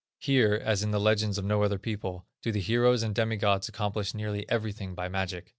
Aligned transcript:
Here, 0.17 0.55
as 0.55 0.81
in 0.81 0.89
the 0.89 0.99
legends 0.99 1.37
of 1.37 1.45
no 1.45 1.61
other 1.61 1.77
people, 1.77 2.25
do 2.41 2.51
the 2.51 2.59
heroes 2.59 3.03
and 3.03 3.13
demi 3.13 3.37
gods 3.37 3.69
accomplish 3.69 4.15
nearly 4.15 4.49
everything 4.49 4.95
by 4.95 5.09
magic. 5.09 5.49